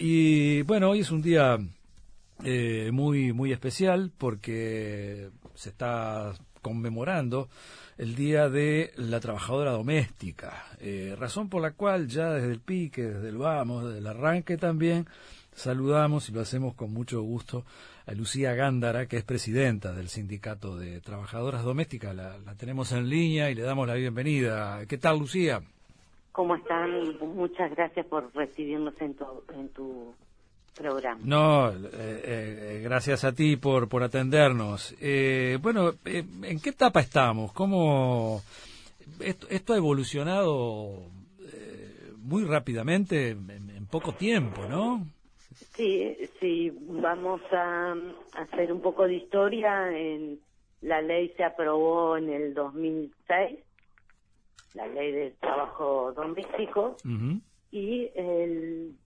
Y 0.00 0.62
bueno, 0.62 0.90
hoy 0.90 1.00
es 1.00 1.10
un 1.10 1.22
día 1.22 1.58
eh, 2.44 2.90
muy, 2.92 3.32
muy 3.32 3.52
especial 3.52 4.12
porque 4.16 5.30
se 5.54 5.70
está 5.70 6.34
conmemorando 6.62 7.48
el 7.96 8.14
Día 8.14 8.48
de 8.48 8.92
la 8.96 9.18
Trabajadora 9.18 9.72
Doméstica, 9.72 10.66
eh, 10.78 11.16
razón 11.18 11.48
por 11.48 11.62
la 11.62 11.72
cual 11.72 12.06
ya 12.06 12.30
desde 12.30 12.52
el 12.52 12.60
pique, 12.60 13.02
desde 13.02 13.28
el 13.28 13.38
vamos, 13.38 13.86
desde 13.86 13.98
el 13.98 14.06
arranque 14.06 14.56
también, 14.56 15.08
saludamos 15.52 16.28
y 16.28 16.32
lo 16.32 16.42
hacemos 16.42 16.74
con 16.74 16.92
mucho 16.92 17.20
gusto 17.22 17.64
a 18.06 18.12
Lucía 18.12 18.54
Gándara, 18.54 19.06
que 19.06 19.16
es 19.16 19.24
presidenta 19.24 19.92
del 19.92 20.08
Sindicato 20.08 20.78
de 20.78 21.00
Trabajadoras 21.00 21.64
Domésticas. 21.64 22.14
La, 22.14 22.38
la 22.38 22.54
tenemos 22.54 22.92
en 22.92 23.08
línea 23.08 23.50
y 23.50 23.56
le 23.56 23.62
damos 23.62 23.88
la 23.88 23.94
bienvenida. 23.94 24.86
¿Qué 24.86 24.96
tal, 24.96 25.18
Lucía? 25.18 25.60
¿Cómo 26.38 26.54
están? 26.54 27.18
Muchas 27.34 27.68
gracias 27.74 28.06
por 28.06 28.32
recibirnos 28.32 28.94
en 29.00 29.14
tu, 29.14 29.24
en 29.52 29.68
tu 29.70 30.14
programa. 30.72 31.20
No, 31.24 31.68
eh, 31.68 31.80
eh, 31.92 32.80
gracias 32.84 33.24
a 33.24 33.32
ti 33.32 33.56
por, 33.56 33.88
por 33.88 34.04
atendernos. 34.04 34.94
Eh, 35.00 35.58
bueno, 35.60 35.94
eh, 36.04 36.22
¿en 36.44 36.60
qué 36.60 36.70
etapa 36.70 37.00
estamos? 37.00 37.52
¿Cómo 37.52 38.40
esto, 39.18 39.48
esto 39.50 39.72
ha 39.72 39.78
evolucionado 39.78 41.10
eh, 41.40 42.12
muy 42.18 42.44
rápidamente 42.44 43.30
en, 43.30 43.50
en 43.50 43.86
poco 43.86 44.12
tiempo, 44.12 44.62
no? 44.68 45.08
Sí, 45.74 46.16
sí, 46.38 46.70
vamos 46.70 47.40
a 47.50 47.96
hacer 48.34 48.72
un 48.72 48.80
poco 48.80 49.08
de 49.08 49.14
historia. 49.16 49.90
En, 49.90 50.38
la 50.82 51.02
ley 51.02 51.32
se 51.36 51.42
aprobó 51.42 52.16
en 52.16 52.30
el 52.30 52.54
2006, 52.54 53.58
la 54.78 54.86
ley 54.86 55.10
del 55.10 55.34
trabajo 55.34 56.12
doméstico, 56.12 56.96
y 57.72 58.10
el 58.14 58.96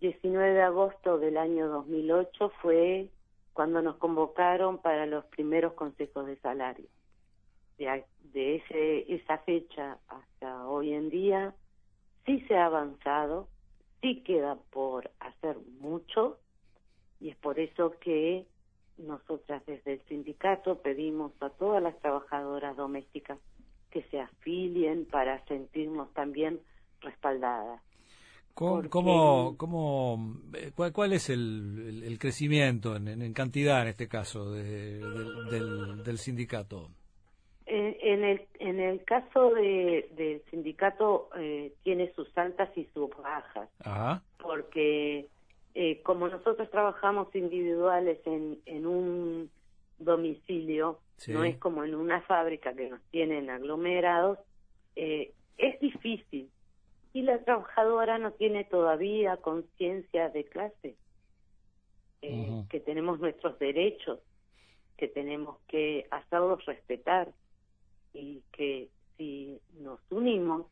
19 0.00 0.54
de 0.54 0.62
agosto 0.62 1.18
del 1.18 1.36
año 1.36 1.68
2008 1.68 2.50
fue 2.62 3.10
cuando 3.52 3.82
nos 3.82 3.96
convocaron 3.96 4.78
para 4.78 5.04
los 5.04 5.26
primeros 5.26 5.74
consejos 5.74 6.26
de 6.26 6.36
salario. 6.36 6.86
De, 7.76 8.04
de 8.32 8.56
ese, 8.56 9.14
esa 9.14 9.36
fecha 9.38 9.98
hasta 10.08 10.66
hoy 10.66 10.94
en 10.94 11.10
día 11.10 11.54
sí 12.24 12.40
se 12.48 12.56
ha 12.56 12.66
avanzado, 12.66 13.48
sí 14.00 14.22
queda 14.22 14.56
por 14.70 15.10
hacer 15.20 15.58
mucho 15.78 16.38
y 17.20 17.28
es 17.28 17.36
por 17.36 17.58
eso 17.58 17.98
que 18.00 18.46
nosotras 18.96 19.62
desde 19.66 19.94
el 19.94 20.02
sindicato 20.08 20.80
pedimos 20.80 21.32
a 21.40 21.50
todas 21.50 21.82
las 21.82 21.98
trabajadoras 22.00 22.76
domésticas 22.76 23.38
que 23.92 24.02
se 24.04 24.20
afilien 24.20 25.04
para 25.06 25.44
sentirnos 25.46 26.12
también 26.14 26.60
respaldadas. 27.00 27.80
¿Cómo, 28.54 28.74
Porque- 28.74 28.88
cómo, 28.90 29.54
cómo, 29.56 30.36
eh, 30.54 30.72
cuál, 30.74 30.92
cuál 30.92 31.12
es 31.14 31.30
el, 31.30 31.84
el- 31.88 32.02
el 32.04 32.18
crecimiento 32.18 32.96
en, 32.96 33.32
cantidad, 33.32 33.82
en 33.82 33.88
este 33.88 34.08
caso, 34.08 34.50
de- 34.52 34.98
del, 34.98 35.46
del- 35.50 36.04
del 36.04 36.18
sindicato? 36.18 36.90
En, 37.64 37.96
en 38.02 38.24
el, 38.24 38.46
en 38.58 38.80
el 38.80 39.04
caso 39.04 39.54
de, 39.54 40.10
del 40.16 40.42
sindicato 40.50 41.30
eh, 41.38 41.72
tiene 41.82 42.12
sus 42.14 42.28
altas 42.36 42.68
y 42.76 42.84
sus 42.92 43.08
bajas, 43.16 43.70
Ajá. 43.84 44.22
porque 44.42 45.28
eh, 45.74 46.02
como 46.02 46.28
nosotros 46.28 46.68
trabajamos 46.70 47.34
individuales 47.34 48.18
en, 48.26 48.58
en 48.66 48.84
un 48.86 49.50
domicilio, 49.98 50.98
Sí. 51.16 51.32
no 51.32 51.44
es 51.44 51.56
como 51.58 51.84
en 51.84 51.94
una 51.94 52.20
fábrica 52.22 52.74
que 52.74 52.88
nos 52.88 53.00
tienen 53.10 53.48
aglomerados, 53.50 54.38
eh, 54.96 55.32
es 55.58 55.78
difícil. 55.80 56.50
Y 57.12 57.22
la 57.22 57.38
trabajadora 57.44 58.18
no 58.18 58.32
tiene 58.32 58.64
todavía 58.64 59.36
conciencia 59.36 60.30
de 60.30 60.44
clase, 60.44 60.96
eh, 62.22 62.64
que 62.70 62.80
tenemos 62.80 63.20
nuestros 63.20 63.58
derechos, 63.58 64.20
que 64.96 65.08
tenemos 65.08 65.58
que 65.68 66.06
hacerlos 66.10 66.64
respetar 66.64 67.32
y 68.14 68.42
que 68.52 68.88
si 69.16 69.60
nos 69.78 70.00
unimos, 70.10 70.66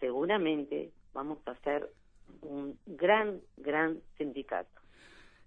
seguramente 0.00 0.90
vamos 1.12 1.38
a 1.46 1.52
hacer 1.52 1.90
un 2.42 2.78
gran, 2.86 3.40
gran 3.56 4.00
sindicato. 4.18 4.75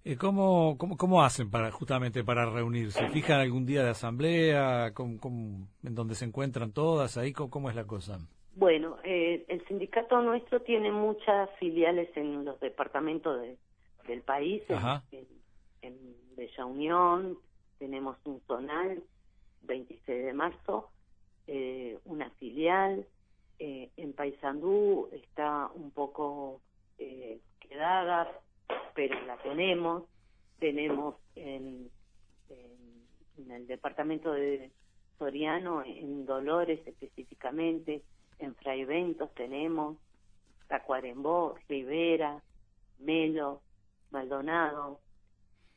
Eh, 0.05 0.15
¿Cómo, 0.15 0.77
cómo, 0.77 0.97
¿Cómo 0.97 1.23
hacen 1.23 1.51
para 1.51 1.71
justamente 1.71 2.23
para 2.23 2.45
reunirse? 2.49 3.07
¿Fijan 3.09 3.41
algún 3.41 3.65
día 3.65 3.83
de 3.83 3.89
asamblea? 3.89 4.93
¿Cómo, 4.93 5.19
cómo- 5.19 5.67
en 5.83 5.95
donde 5.95 6.15
se 6.15 6.25
encuentran 6.25 6.71
todas? 6.71 7.17
¿Ahí 7.17 7.33
cómo, 7.33 7.49
cómo 7.49 7.69
es 7.69 7.75
la 7.75 7.85
cosa? 7.85 8.19
Bueno, 8.55 8.97
eh, 9.03 9.45
el 9.47 9.65
sindicato 9.67 10.21
nuestro 10.21 10.61
tiene 10.61 10.91
muchas 10.91 11.49
filiales 11.59 12.09
en 12.15 12.45
los 12.45 12.59
departamentos 12.59 13.39
de- 13.41 13.57
del 14.07 14.21
país, 14.21 14.63
en, 14.69 14.75
Ajá. 14.77 15.03
en, 15.11 15.27
en 15.81 15.97
Bella 16.35 16.65
Unión, 16.65 17.37
tenemos 17.77 18.17
un 18.25 18.41
zonal, 18.47 19.03
26 19.61 20.25
de 20.25 20.33
marzo, 20.33 20.89
eh, 21.47 21.99
una 22.05 22.29
filial, 22.31 23.05
eh, 23.59 23.89
en 23.97 24.13
Paysandú 24.13 25.09
está 25.11 25.69
un 25.75 25.91
poco 25.91 26.61
eh, 26.97 27.39
quedada, 27.59 28.29
pero 28.95 29.19
la 29.25 29.37
tenemos, 29.37 30.03
tenemos 30.59 31.15
en, 31.35 31.89
en, 32.49 33.05
en 33.37 33.51
el 33.51 33.67
departamento 33.67 34.31
de 34.31 34.71
Soriano, 35.17 35.83
en 35.85 36.25
Dolores 36.25 36.79
específicamente, 36.85 38.03
en 38.39 38.55
Fraiventos 38.55 39.33
tenemos, 39.35 39.97
Tacuarembó, 40.67 41.55
Rivera, 41.67 42.41
Melo, 42.99 43.61
Maldonado, 44.11 44.99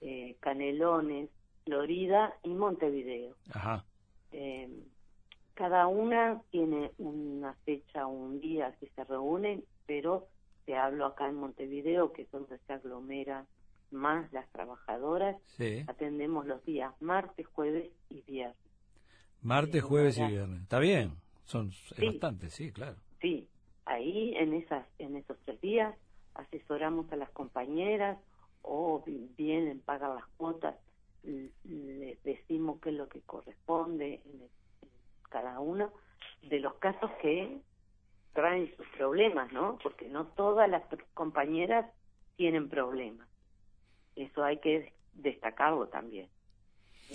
eh, 0.01 0.37
Canelones, 0.41 1.31
Florida 1.65 2.35
y 2.43 2.51
Montevideo. 2.51 3.37
Ajá. 3.53 3.85
Eh, 4.33 4.69
cada 5.55 5.87
una 5.87 6.43
tiene 6.51 6.93
una 6.99 7.55
fecha 7.65 8.07
o 8.07 8.11
un 8.11 8.41
día 8.41 8.75
que 8.81 8.89
se 8.89 9.05
reúnen, 9.05 9.65
pero 9.87 10.29
te 10.65 10.77
hablo 10.77 11.07
acá 11.07 11.29
en 11.29 11.35
Montevideo, 11.37 12.13
que 12.13 12.23
es 12.23 12.31
donde 12.31 12.59
se 12.59 12.73
aglomera 12.73 13.47
más 13.91 14.33
las 14.33 14.49
trabajadoras. 14.51 15.37
Sí. 15.57 15.85
Atendemos 15.87 16.47
los 16.47 16.65
días 16.65 16.95
martes, 17.01 17.47
jueves 17.49 17.91
y 18.09 18.23
viernes. 18.23 18.57
Martes, 19.43 19.83
jueves 19.83 20.19
y 20.19 20.27
viernes. 20.27 20.63
Está 20.63 20.79
bien. 20.79 21.15
Son 21.45 21.69
es 21.69 21.77
Sí. 21.97 22.07
bastante, 22.07 22.49
sí, 22.51 22.73
claro. 22.73 22.97
Sí, 23.21 23.49
ahí 23.85 24.35
en 24.37 24.55
esas 24.55 24.87
en 24.99 25.17
esos 25.17 25.37
tres 25.45 25.61
días 25.61 25.95
asesoramos 26.35 27.11
a 27.13 27.17
las 27.17 27.31
compañeras 27.31 28.19
o 28.63 29.05
vienen, 29.37 29.81
pagan 29.81 30.15
las 30.15 30.27
cuotas, 30.37 30.77
les 31.25 32.23
decimos 32.23 32.81
qué 32.81 32.91
es 32.91 32.97
lo 32.97 33.09
que 33.09 33.21
corresponde 33.23 34.23
en, 34.25 34.41
el- 34.43 34.51
en 34.83 34.89
cada 35.31 35.59
uno 35.61 35.93
de 36.43 36.61
los 36.61 36.75
casos 36.75 37.11
que 37.21 37.61
traen 38.33 38.75
sus 38.77 38.87
problemas, 38.89 39.53
¿no? 39.53 39.79
Porque 39.83 40.09
no 40.09 40.27
todas 40.27 40.69
las 40.69 40.83
compañeras 41.15 41.87
tienen 42.37 42.69
problemas. 42.69 43.29
Eso 44.17 44.43
hay 44.45 44.59
que 44.59 44.93
destacarlo 45.15 45.89
también. 45.89 46.29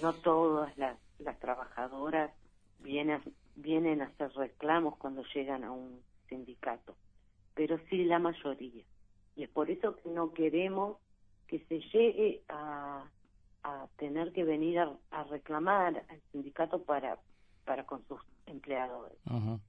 No 0.01 0.13
todas 0.13 0.77
las, 0.77 0.97
las 1.19 1.39
trabajadoras 1.39 2.31
vienen, 2.79 3.21
vienen 3.55 4.01
a 4.01 4.05
hacer 4.05 4.31
reclamos 4.33 4.97
cuando 4.97 5.23
llegan 5.33 5.63
a 5.63 5.71
un 5.71 6.01
sindicato, 6.29 6.95
pero 7.55 7.79
sí 7.89 8.03
la 8.03 8.19
mayoría. 8.19 8.83
Y 9.35 9.43
es 9.43 9.49
por 9.49 9.69
eso 9.69 9.95
que 9.95 10.09
no 10.09 10.33
queremos 10.33 10.97
que 11.47 11.59
se 11.65 11.79
llegue 11.79 12.43
a, 12.49 13.05
a 13.63 13.87
tener 13.97 14.33
que 14.33 14.43
venir 14.43 14.79
a, 14.79 14.91
a 15.11 15.23
reclamar 15.23 16.03
al 16.09 16.21
sindicato 16.31 16.83
para, 16.83 17.17
para 17.65 17.85
con 17.85 18.05
sus 18.07 18.19
empleadores. 18.45 19.17
Ajá. 19.25 19.59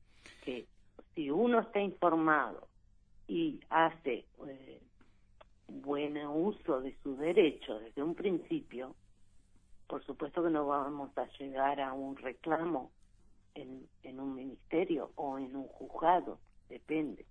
Que 0.44 0.66
si 1.14 1.30
uno 1.30 1.60
está 1.60 1.80
informado 1.80 2.68
y 3.26 3.60
hace 3.68 4.24
eh, 4.46 4.80
buen 5.68 6.16
uso 6.26 6.80
de 6.80 6.96
su 7.02 7.16
derecho 7.16 7.78
desde 7.78 8.02
un 8.02 8.14
principio, 8.14 8.94
por 9.86 10.04
supuesto 10.04 10.42
que 10.42 10.50
no 10.50 10.66
vamos 10.66 11.16
a 11.16 11.26
llegar 11.38 11.80
a 11.80 11.92
un 11.92 12.16
reclamo 12.16 12.90
en, 13.54 13.86
en 14.02 14.20
un 14.20 14.34
ministerio 14.34 15.12
o 15.16 15.38
en 15.38 15.56
un 15.56 15.66
juzgado, 15.68 16.38
depende. 16.68 17.26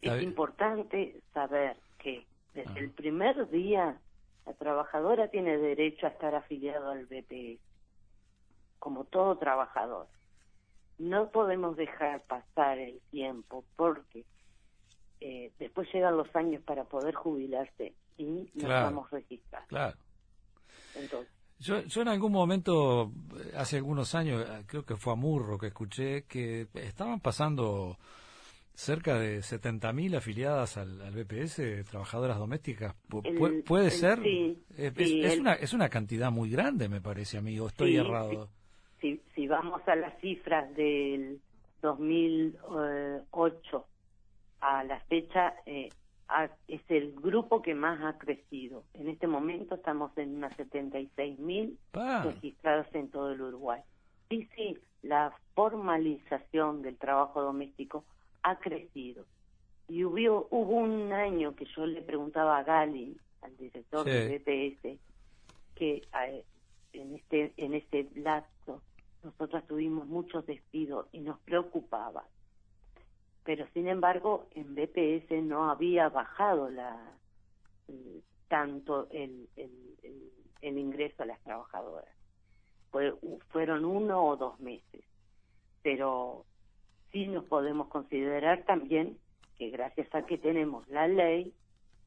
Es 0.00 0.22
importante 0.22 1.20
saber 1.32 1.76
que 1.98 2.26
desde 2.54 2.78
el 2.78 2.90
primer 2.90 3.48
día 3.50 4.00
la 4.46 4.54
trabajadora 4.54 5.28
tiene 5.28 5.58
derecho 5.58 6.06
a 6.06 6.10
estar 6.10 6.34
afiliado 6.34 6.90
al 6.90 7.06
BPS, 7.06 7.60
como 8.78 9.04
todo 9.04 9.36
trabajador. 9.38 10.06
No 10.98 11.30
podemos 11.30 11.76
dejar 11.76 12.22
pasar 12.22 12.78
el 12.78 13.00
tiempo 13.10 13.64
porque 13.76 14.24
eh, 15.20 15.52
después 15.58 15.88
llegan 15.92 16.16
los 16.16 16.34
años 16.34 16.62
para 16.62 16.84
poder 16.84 17.14
jubilarse 17.14 17.94
y 18.18 18.24
no 18.24 18.46
Claro. 18.54 18.76
estamos 18.76 19.10
registrados. 19.10 19.68
Claro. 19.68 19.96
Entonces, 20.94 21.32
Yo, 21.58 21.80
yo 21.82 22.02
en 22.02 22.08
algún 22.08 22.32
momento, 22.32 23.10
eh, 23.38 23.52
hace 23.56 23.76
algunos 23.76 24.14
años, 24.14 24.44
eh, 24.46 24.64
creo 24.66 24.84
que 24.84 24.96
fue 24.96 25.14
a 25.14 25.16
Murro 25.16 25.58
que 25.58 25.68
escuché, 25.68 26.24
que 26.24 26.68
estaban 26.74 27.20
pasando 27.20 27.96
cerca 28.74 29.18
de 29.18 29.38
70.000 29.38 30.16
afiliadas 30.16 30.76
al, 30.76 30.98
BPS, 31.12 31.84
trabajadoras 31.88 32.38
domésticas. 32.38 32.94
¿Puede 33.64 33.90
ser? 33.90 34.22
Sí, 34.22 34.62
es, 34.76 35.38
una, 35.38 35.54
es 35.54 35.72
una 35.72 35.88
cantidad 35.88 36.30
muy 36.30 36.50
grande, 36.50 36.90
me 36.90 37.00
parece, 37.00 37.38
amigo. 37.38 37.68
Estoy 37.68 37.96
errado. 37.96 38.50
Si, 39.06 39.22
si 39.36 39.46
vamos 39.46 39.86
a 39.86 39.94
las 39.94 40.18
cifras 40.20 40.74
del 40.74 41.40
2008 41.80 43.86
a 44.60 44.82
la 44.82 44.98
fecha, 45.00 45.54
eh, 45.64 45.90
es 46.66 46.80
el 46.88 47.14
grupo 47.14 47.62
que 47.62 47.76
más 47.76 48.02
ha 48.02 48.18
crecido. 48.18 48.82
En 48.94 49.08
este 49.08 49.28
momento 49.28 49.76
estamos 49.76 50.10
en 50.18 50.34
unas 50.34 50.56
76.000 50.56 51.38
mil 51.38 51.78
registrados 52.24 52.88
en 52.94 53.10
todo 53.10 53.30
el 53.30 53.42
Uruguay. 53.42 53.80
Sí, 54.28 54.48
sí, 54.56 54.76
la 55.02 55.32
formalización 55.54 56.82
del 56.82 56.96
trabajo 56.96 57.42
doméstico 57.42 58.02
ha 58.42 58.56
crecido. 58.56 59.24
Y 59.86 60.02
hubo, 60.02 60.48
hubo 60.50 60.74
un 60.74 61.12
año 61.12 61.54
que 61.54 61.66
yo 61.76 61.86
le 61.86 62.02
preguntaba 62.02 62.58
a 62.58 62.64
Gali, 62.64 63.16
al 63.42 63.56
director 63.56 64.04
del 64.04 64.40
BPS, 64.40 64.98
que 65.76 66.02
en 66.92 67.14
este 67.14 67.52
en 67.56 67.74
este 67.74 68.08
lapso 68.16 68.82
nosotros 69.26 69.66
tuvimos 69.66 70.06
muchos 70.06 70.46
despidos 70.46 71.08
y 71.10 71.20
nos 71.20 71.38
preocupaba. 71.40 72.24
Pero 73.44 73.66
sin 73.74 73.88
embargo, 73.88 74.46
en 74.52 74.74
BPS 74.74 75.42
no 75.42 75.68
había 75.68 76.08
bajado 76.08 76.70
la 76.70 76.96
tanto 78.48 79.08
el, 79.10 79.48
el, 79.56 79.72
el, 80.62 80.78
ingreso 80.78 81.24
a 81.24 81.26
las 81.26 81.40
trabajadoras. 81.42 82.14
Fue, 82.92 83.14
fueron 83.48 83.84
uno 83.84 84.24
o 84.24 84.36
dos 84.36 84.60
meses. 84.60 85.04
Pero 85.82 86.44
sí 87.10 87.26
nos 87.26 87.44
podemos 87.44 87.88
considerar 87.88 88.64
también 88.64 89.18
que 89.58 89.70
gracias 89.70 90.12
a 90.14 90.24
que 90.24 90.38
tenemos 90.38 90.86
la 90.88 91.08
ley, 91.08 91.52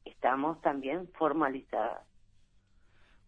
estamos 0.06 0.58
también 0.62 1.08
formalizadas. 1.18 2.06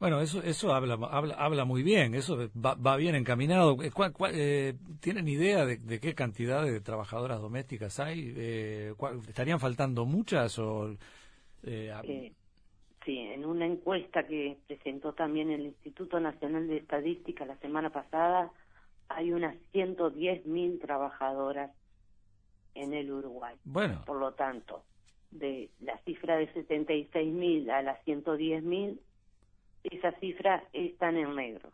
Bueno, 0.02 0.20
eso 0.20 0.42
eso 0.42 0.74
habla 0.74 0.94
habla, 0.94 1.34
habla 1.34 1.64
muy 1.64 1.84
bien, 1.84 2.16
eso 2.16 2.36
va, 2.56 2.96
bien 2.96 3.14
encaminado. 3.14 3.80
Eh, 3.84 3.92
eh, 4.32 4.74
¿Tienen 4.98 5.28
idea 5.28 5.64
de, 5.64 6.00
qué 6.00 6.12
cantidad 6.12 6.64
de 6.64 6.80
trabajadoras 6.80 7.40
domésticas 7.40 8.00
hay? 8.00 8.34
Eh, 8.36 8.94
¿Estarían 9.28 9.60
faltando 9.60 10.04
muchas 10.04 10.58
o...? 10.58 10.96
sí, 11.62 12.32
en 13.16 13.44
una 13.44 13.64
encuesta 13.64 14.26
que 14.26 14.58
presentó 14.66 15.12
también 15.12 15.52
el 15.52 15.66
Instituto 15.66 16.18
Nacional 16.18 16.66
de 16.66 16.78
Estadística 16.78 17.46
la 17.46 17.56
semana 17.58 17.90
pasada, 17.90 18.50
hay 19.08 19.32
unas 19.32 19.54
110 19.70 20.46
mil 20.46 20.80
trabajadoras 20.80 21.70
en 22.74 22.92
el 22.92 23.08
Uruguay. 23.12 23.54
Bueno. 23.62 24.02
Por 24.04 24.18
lo 24.18 24.32
tanto, 24.32 24.82
de 25.30 25.70
la 25.78 25.96
cifra 25.98 26.38
de 26.38 26.52
76 26.54 27.32
mil 27.32 27.70
a 27.70 27.82
las 27.82 28.02
110 28.02 28.64
mil, 29.84 29.98
esa 29.98 30.12
cifra 30.18 30.64
están 30.72 31.16
en 31.16 31.34
negro. 31.34 31.70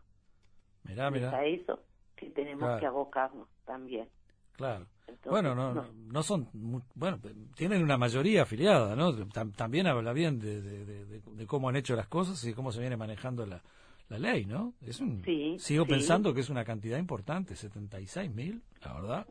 Mirá, 0.83 1.11
mirá. 1.11 1.35
a 1.35 1.45
eso 1.45 1.79
que 2.15 2.29
tenemos 2.31 2.79
que 2.79 2.85
abocarnos 2.85 3.47
también. 3.65 4.07
Claro. 4.53 4.87
bueno, 5.25 5.55
no, 5.55 5.85
no, 6.11 6.23
son, 6.23 6.49
bueno, 6.93 7.17
tienen 7.55 7.81
una 7.81 7.97
mayoría 7.97 8.41
afiliada, 8.41 8.93
¿no? 8.93 9.15
También 9.55 9.87
habla 9.87 10.11
bien 10.11 10.37
de, 10.37 10.61
de, 10.61 11.47
cómo 11.47 11.69
han 11.69 11.77
hecho 11.77 11.95
las 11.95 12.07
cosas 12.07 12.43
y 12.43 12.53
cómo 12.53 12.73
se 12.73 12.81
viene 12.81 12.97
manejando 12.97 13.45
la, 13.45 13.61
la 14.09 14.19
ley, 14.19 14.45
¿no? 14.45 14.73
Es 14.81 14.99
un, 14.99 15.23
sigo 15.57 15.85
pensando 15.85 16.33
que 16.33 16.41
es 16.41 16.49
una 16.49 16.65
cantidad 16.65 16.97
importante, 16.97 17.55
76 17.55 18.29
mil, 18.33 18.61
la 18.83 18.93
verdad. 18.93 19.27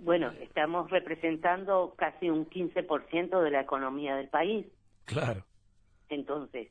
Bueno, 0.00 0.32
estamos 0.40 0.90
representando 0.90 1.94
casi 1.96 2.28
un 2.28 2.48
15% 2.50 3.40
de 3.40 3.50
la 3.50 3.60
economía 3.60 4.16
del 4.16 4.28
país. 4.28 4.66
Claro. 5.04 5.44
Entonces, 6.08 6.70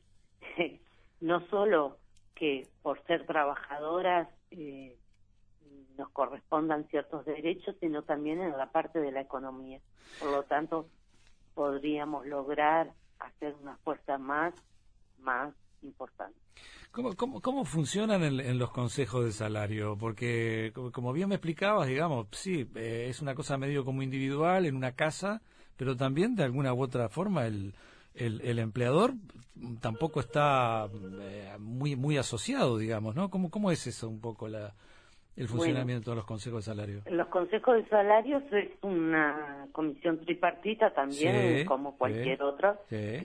no 1.20 1.46
solo 1.48 1.98
que 2.34 2.68
por 2.82 3.02
ser 3.06 3.26
trabajadoras 3.26 4.28
eh, 4.50 4.96
nos 5.96 6.10
correspondan 6.10 6.86
ciertos 6.88 7.24
derechos, 7.24 7.74
sino 7.80 8.02
también 8.02 8.40
en 8.40 8.56
la 8.56 8.70
parte 8.70 9.00
de 9.00 9.12
la 9.12 9.22
economía. 9.22 9.80
Por 10.20 10.30
lo 10.30 10.42
tanto, 10.44 10.88
podríamos 11.54 12.26
lograr 12.26 12.92
hacer 13.18 13.54
una 13.62 13.76
fuerza 13.78 14.18
más, 14.18 14.54
más 15.18 15.54
importante. 15.82 16.38
¿Cómo, 16.90 17.14
cómo, 17.14 17.40
cómo 17.40 17.64
funcionan 17.64 18.22
en, 18.22 18.58
los 18.58 18.70
consejos 18.70 19.24
de 19.24 19.32
salario? 19.32 19.96
Porque, 19.98 20.72
como 20.92 21.12
bien 21.12 21.28
me 21.28 21.34
explicabas, 21.34 21.88
digamos, 21.88 22.26
sí, 22.32 22.70
eh, 22.74 23.06
es 23.08 23.20
una 23.20 23.34
cosa 23.34 23.58
medio 23.58 23.84
como 23.84 24.02
individual 24.02 24.64
en 24.64 24.76
una 24.76 24.92
casa, 24.92 25.42
pero 25.76 25.96
también 25.96 26.36
de 26.36 26.44
alguna 26.44 26.72
u 26.72 26.82
otra 26.82 27.08
forma 27.08 27.46
el, 27.46 27.74
el, 28.16 28.58
empleador 28.58 29.12
tampoco 29.80 30.20
está 30.20 30.88
eh, 31.20 31.52
muy 31.58 31.96
muy 31.96 32.18
asociado, 32.18 32.78
digamos, 32.78 33.14
¿no? 33.14 33.30
¿Cómo, 33.30 33.50
¿Cómo 33.50 33.70
es 33.70 33.86
eso 33.86 34.08
un 34.08 34.20
poco 34.20 34.48
la, 34.48 34.74
el 35.36 35.48
funcionamiento 35.48 36.10
de 36.10 36.16
los 36.16 36.24
consejos 36.24 36.64
de 36.64 36.72
salario? 36.72 37.02
Los 37.10 37.28
consejos 37.28 37.76
de 37.76 37.88
salarios 37.88 38.42
es 38.52 38.70
una 38.82 39.68
comisión 39.72 40.18
tripartita 40.20 40.92
también, 40.94 41.66
como 41.66 41.96
cualquier 41.96 42.42
otra, 42.42 42.80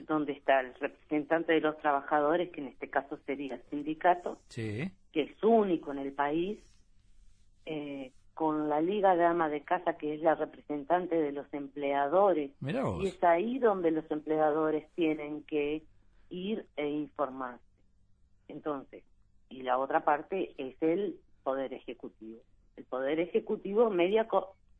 donde 0.06 0.32
está 0.32 0.60
el 0.60 0.74
representante 0.74 1.54
de 1.54 1.60
los 1.60 1.78
trabajadores, 1.78 2.50
que 2.50 2.60
en 2.60 2.68
este 2.68 2.90
caso 2.90 3.18
sería 3.26 3.54
el 3.54 3.62
sindicato, 3.70 4.38
que 4.54 4.90
es 5.14 5.42
único 5.42 5.92
en 5.92 5.98
el 5.98 6.12
país, 6.12 6.58
eh, 7.64 8.12
con 8.34 8.68
la 8.68 8.80
Liga 8.80 9.14
de 9.14 9.24
Ama 9.24 9.48
de 9.48 9.62
Casa, 9.62 9.96
que 9.96 10.14
es 10.14 10.22
la 10.22 10.34
representante 10.34 11.16
de 11.16 11.32
los 11.32 11.52
empleadores. 11.52 12.50
Y 13.00 13.06
es 13.06 13.22
ahí 13.24 13.58
donde 13.58 13.90
los 13.90 14.10
empleadores 14.10 14.88
tienen 14.94 15.42
que 15.44 15.82
ir 16.30 16.66
e 16.76 16.88
informarse. 16.88 17.64
Entonces, 18.48 19.04
y 19.48 19.62
la 19.62 19.78
otra 19.78 20.04
parte 20.04 20.54
es 20.56 20.76
el 20.80 21.20
Poder 21.42 21.74
Ejecutivo. 21.74 22.38
El 22.76 22.84
Poder 22.84 23.20
Ejecutivo 23.20 23.90
media 23.90 24.26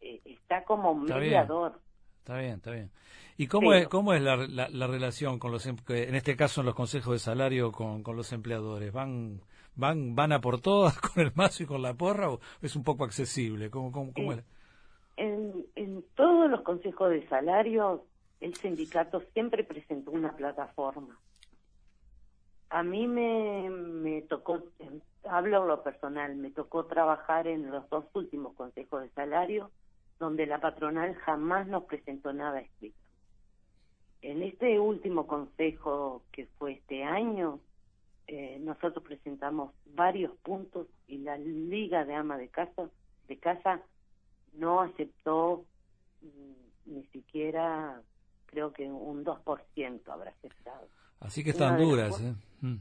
eh, 0.00 0.20
está 0.24 0.64
como 0.64 0.94
mediador. 0.94 1.78
Está 2.18 2.38
bien, 2.38 2.54
está 2.54 2.70
bien. 2.70 2.90
¿Y 3.36 3.48
cómo 3.48 3.72
es, 3.74 3.88
cómo 3.88 4.14
es 4.14 4.22
la, 4.22 4.36
la, 4.36 4.86
relación 4.86 5.38
con 5.38 5.50
los, 5.50 5.66
em, 5.66 5.76
en 5.88 6.14
este 6.14 6.36
caso 6.36 6.60
en 6.60 6.66
los 6.66 6.74
consejos 6.74 7.14
de 7.14 7.18
salario 7.18 7.72
con, 7.72 8.02
con 8.02 8.16
los 8.16 8.32
empleadores? 8.32 8.92
¿Van 8.92 9.40
van 9.74 10.14
van 10.14 10.32
a 10.32 10.40
por 10.40 10.60
todas 10.60 10.98
con 11.00 11.22
el 11.22 11.32
mazo 11.34 11.62
y 11.62 11.66
con 11.66 11.82
la 11.82 11.94
porra 11.94 12.30
o 12.30 12.40
es 12.60 12.76
un 12.76 12.84
poco 12.84 13.04
accesible? 13.04 13.70
¿Cómo, 13.70 13.92
cómo, 13.92 14.12
cómo 14.12 14.32
es? 14.32 14.44
En, 15.16 15.66
en 15.76 16.04
todos 16.14 16.50
los 16.50 16.62
consejos 16.62 17.10
de 17.10 17.26
salario 17.28 18.04
el 18.40 18.54
sindicato 18.56 19.22
siempre 19.32 19.62
presentó 19.62 20.10
una 20.10 20.34
plataforma. 20.36 21.16
A 22.70 22.82
mí 22.82 23.06
me, 23.06 23.70
me 23.70 24.22
tocó, 24.22 24.62
hablo 25.24 25.66
lo 25.66 25.82
personal, 25.82 26.34
me 26.36 26.50
tocó 26.50 26.86
trabajar 26.86 27.46
en 27.46 27.70
los 27.70 27.88
dos 27.88 28.04
últimos 28.14 28.54
consejos 28.54 29.02
de 29.02 29.10
salario 29.10 29.70
donde 30.18 30.46
la 30.46 30.60
patronal 30.60 31.14
jamás 31.16 31.66
nos 31.66 31.84
presentó 31.84 32.32
nada 32.32 32.60
escrito. 32.60 32.96
En 34.22 34.42
este 34.42 34.78
último 34.78 35.26
consejo 35.26 36.22
que 36.30 36.46
fue 36.58 36.72
este 36.74 37.02
año, 37.02 37.58
eh, 38.34 38.58
nosotros 38.60 39.04
presentamos 39.04 39.74
varios 39.94 40.34
puntos 40.38 40.86
y 41.06 41.18
la 41.18 41.36
Liga 41.36 42.06
de 42.06 42.14
Ama 42.14 42.38
de 42.38 42.48
Casa, 42.48 42.88
de 43.28 43.38
casa 43.38 43.82
no 44.54 44.80
aceptó 44.80 45.66
mm, 46.22 46.94
ni 46.94 47.04
siquiera, 47.08 48.00
creo 48.46 48.72
que 48.72 48.90
un 48.90 49.22
2% 49.22 50.00
habrá 50.08 50.30
aceptado. 50.30 50.88
Así 51.20 51.44
que 51.44 51.50
están 51.50 51.76
duras, 51.76 52.18
¿eh? 52.22 52.34
Mm. 52.62 52.76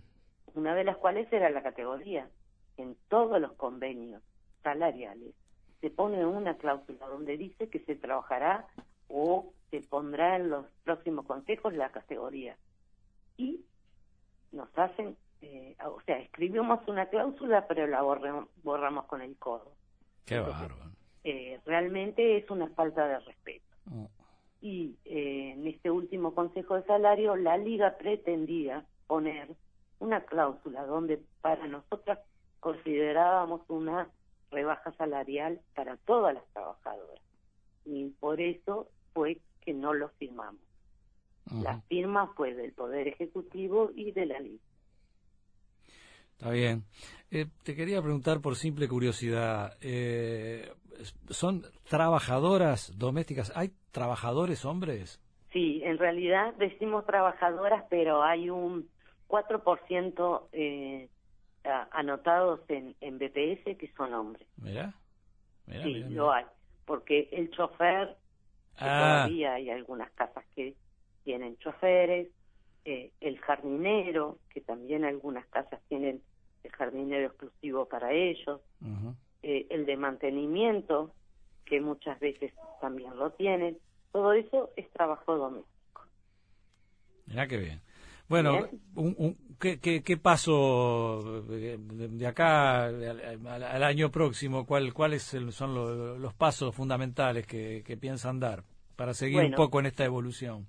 Una 0.55 0.73
de 0.73 0.85
las 0.85 0.95
cuales 0.95 1.27
era 1.33 1.49
la 1.49 1.61
categoría. 1.61 2.29
En 2.77 2.95
todos 3.09 3.41
los 3.41 3.51
convenios 3.51 4.23
salariales 4.63 5.35
se 5.81 5.89
pone 5.89 6.25
una 6.25 6.55
cláusula 6.55 7.07
donde 7.07 7.35
dice 7.35 7.67
que 7.67 7.79
se 7.79 7.97
trabajará 7.97 8.67
o 9.09 9.51
se 9.69 9.81
pondrá 9.81 10.37
en 10.37 10.49
los 10.49 10.65
próximos 10.85 11.25
consejos 11.25 11.73
la 11.73 11.91
categoría. 11.91 12.55
Y 13.35 13.65
nos 14.53 14.69
hacen 14.77 15.17
eh, 15.41 15.75
o 15.85 15.99
sea, 16.05 16.19
escribimos 16.19 16.79
una 16.87 17.07
cláusula, 17.07 17.67
pero 17.67 17.87
la 17.87 18.01
borramos 18.01 19.05
con 19.05 19.21
el 19.21 19.35
codo. 19.37 19.71
Qué 20.25 20.39
bárbaro. 20.39 20.75
Eh, 21.23 21.59
realmente 21.65 22.37
es 22.37 22.49
una 22.49 22.67
falta 22.69 23.07
de 23.07 23.19
respeto. 23.19 23.65
Mm. 23.85 24.05
Y 24.61 24.95
eh, 25.05 25.53
en 25.53 25.67
este 25.67 25.89
último 25.89 26.35
Consejo 26.35 26.75
de 26.75 26.83
Salario, 26.83 27.35
la 27.35 27.57
Liga 27.57 27.97
pretendía 27.97 28.85
poner 29.07 29.49
una 29.99 30.21
cláusula 30.21 30.85
donde 30.85 31.21
para 31.41 31.67
nosotras 31.67 32.19
considerábamos 32.59 33.61
una 33.67 34.09
rebaja 34.51 34.91
salarial 34.93 35.61
para 35.73 35.97
todas 35.97 36.35
las 36.35 36.45
trabajadoras. 36.53 37.23
Y 37.85 38.09
por 38.19 38.39
eso 38.39 38.89
fue 39.13 39.39
que 39.61 39.73
no 39.73 39.93
lo 39.93 40.09
firmamos. 40.09 40.61
La 41.63 41.81
firma 41.81 42.27
fue 42.35 42.53
del 42.53 42.71
Poder 42.71 43.07
Ejecutivo 43.07 43.89
y 43.95 44.11
de 44.11 44.27
la 44.27 44.39
Liga. 44.39 44.63
Está 46.41 46.53
bien. 46.53 46.85
Eh, 47.29 47.45
te 47.63 47.75
quería 47.75 48.01
preguntar 48.01 48.41
por 48.41 48.55
simple 48.55 48.87
curiosidad, 48.87 49.77
eh, 49.79 50.71
son 51.29 51.61
trabajadoras 51.87 52.97
domésticas. 52.97 53.55
¿Hay 53.55 53.73
trabajadores 53.91 54.65
hombres? 54.65 55.21
Sí, 55.53 55.83
en 55.83 55.99
realidad 55.99 56.55
decimos 56.55 57.05
trabajadoras, 57.05 57.85
pero 57.91 58.23
hay 58.23 58.49
un 58.49 58.89
4% 59.27 60.47
eh, 60.51 61.09
anotados 61.91 62.61
en, 62.69 62.95
en 63.01 63.19
BPS 63.19 63.77
que 63.77 63.91
son 63.95 64.11
hombres. 64.15 64.47
Mira. 64.57 64.95
sí, 65.67 66.05
lo 66.09 66.31
hay. 66.31 66.45
Porque 66.85 67.29
el 67.33 67.51
chofer, 67.51 68.17
ah. 68.77 69.25
todavía 69.27 69.53
hay 69.53 69.69
algunas 69.69 70.09
casas 70.13 70.43
que 70.55 70.73
tienen 71.23 71.55
choferes, 71.59 72.29
eh, 72.83 73.11
el 73.21 73.37
jardinero, 73.41 74.39
que 74.49 74.61
también 74.61 75.05
algunas 75.05 75.45
casas 75.45 75.79
tienen 75.87 76.23
el 76.63 76.71
jardinero 76.71 77.27
exclusivo 77.27 77.85
para 77.85 78.13
ellos, 78.13 78.61
eh, 79.43 79.67
el 79.69 79.85
de 79.85 79.97
mantenimiento, 79.97 81.13
que 81.65 81.81
muchas 81.81 82.19
veces 82.19 82.53
también 82.79 83.15
lo 83.17 83.31
tienen, 83.31 83.77
todo 84.11 84.33
eso 84.33 84.71
es 84.75 84.89
trabajo 84.91 85.37
doméstico. 85.37 86.01
Mira 87.27 87.47
qué 87.47 87.57
bien. 87.57 87.81
Bueno, 88.27 88.65
un, 88.95 89.37
¿qué, 89.59 89.79
qué, 89.79 90.17
paso 90.17 91.43
de, 91.43 92.25
acá 92.25 92.85
al, 92.85 93.83
año 93.83 94.09
próximo? 94.09 94.65
¿Cuál, 94.65 94.93
¿Cuáles 94.93 95.23
son 95.49 95.75
los, 96.21 96.33
pasos 96.35 96.73
fundamentales 96.73 97.45
que, 97.45 97.97
piensan 97.99 98.39
dar 98.39 98.63
para 98.95 99.13
seguir 99.13 99.41
un 99.41 99.51
poco 99.51 99.81
en 99.81 99.87
esta 99.87 100.05
evolución? 100.05 100.65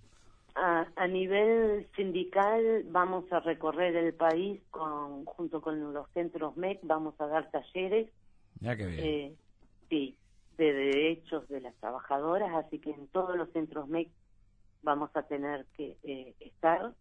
A, 0.55 1.07
nivel 1.07 1.89
sindical 1.97 2.85
vamos 2.91 3.31
a 3.33 3.41
recorrer 3.41 3.97
el 3.97 4.15
país 4.15 4.61
con, 4.71 5.25
junto 5.25 5.61
con 5.61 5.93
los 5.93 6.09
centros 6.11 6.57
MEC, 6.57 6.81
vamos 6.83 7.15
a 7.21 7.27
dar 7.27 7.51
talleres. 7.51 8.09
Ya 8.61 8.77
que 8.77 8.87
bien. 8.87 9.01
Eh, 9.03 9.37
sí, 9.89 10.17
de 10.59 10.73
derechos 10.73 11.49
de 11.49 11.61
las 11.61 11.75
trabajadoras, 11.77 12.55
así 12.55 12.79
que 12.79 12.91
en 12.91 13.09
todos 13.09 13.37
los 13.37 13.51
centros 13.53 13.89
MEC 13.89 14.09
vamos 14.83 15.11
a 15.15 15.23
tener 15.23 15.67
que 15.77 15.97
eh, 16.03 16.35
estar. 16.41 16.93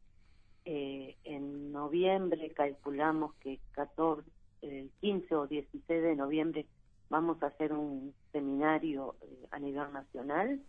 Eh, 0.63 1.17
en 1.23 1.71
noviembre 1.71 2.51
calculamos 2.51 3.33
que 3.35 3.59
14, 3.71 4.29
el 4.61 4.91
15 5.01 5.35
o 5.35 5.47
16 5.47 6.03
de 6.03 6.15
noviembre 6.15 6.67
vamos 7.09 7.41
a 7.41 7.47
hacer 7.47 7.73
un 7.73 8.13
seminario 8.31 9.15
eh, 9.21 9.47
a 9.51 9.59
nivel 9.59 9.91
nacional. 9.91 10.61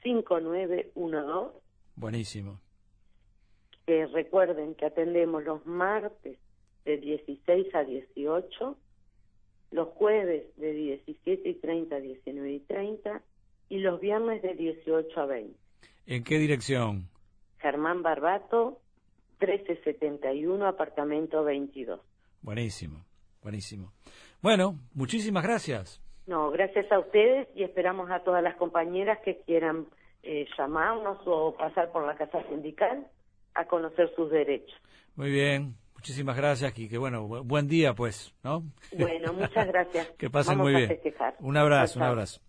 2-908-5912. 0.03 1.51
Buenísimo. 1.96 2.60
Que 3.86 4.05
recuerden 4.08 4.75
que 4.75 4.86
atendemos 4.86 5.43
los 5.43 5.65
martes 5.65 6.38
de 6.86 6.98
16 6.98 7.75
a 7.75 7.84
18, 7.84 8.77
los 9.74 9.89
jueves 9.89 10.46
de 10.58 10.72
17 10.72 11.50
y 11.50 11.53
30 11.56 11.96
a 11.96 12.00
19 12.00 12.51
y 12.51 12.60
30 12.62 13.22
y 13.70 13.80
los 13.80 14.00
viernes 14.00 14.42
de 14.42 14.53
18 14.53 15.20
a 15.20 15.25
20. 15.25 15.60
¿En 16.06 16.24
qué 16.24 16.38
dirección? 16.38 17.10
Germán 17.58 18.03
Barbato, 18.03 18.80
1371, 19.39 20.68
apartamento 20.68 21.44
22. 21.44 22.00
Buenísimo, 22.42 23.03
buenísimo. 23.42 23.92
Bueno, 24.42 24.77
muchísimas 24.94 25.44
gracias. 25.44 26.01
No, 26.27 26.51
gracias 26.51 26.89
a 26.92 27.00
ustedes 27.00 27.48
y 27.56 27.63
esperamos 27.63 28.12
a 28.12 28.20
todas 28.24 28.44
las 28.44 28.56
compañeras 28.58 29.20
que 29.25 29.42
quieran 29.42 29.88
eh, 30.22 30.46
llamarnos 30.58 31.18
o 31.25 31.56
pasar 31.56 31.92
por 31.92 32.06
la 32.06 32.15
casa 32.15 32.48
sindical 32.48 33.08
a 33.56 33.65
conocer 33.65 34.13
sus 34.15 34.30
derechos. 34.30 34.75
Muy 35.15 35.32
bien, 35.32 35.75
muchísimas 36.04 36.36
gracias 36.36 36.78
y 36.78 36.90
que 36.90 36.98
bueno, 36.98 37.26
buen 37.46 37.70
día 37.70 37.94
pues, 37.94 38.36
¿no? 38.44 38.66
Bueno, 38.92 39.32
muchas 39.32 39.66
gracias. 39.66 40.10
que 40.18 40.30
pasen 40.30 40.58
muy 40.58 40.76
bien. 40.76 41.00
Un 41.40 41.56
abrazo, 41.56 41.98
un 41.98 42.04
abrazo. 42.04 42.42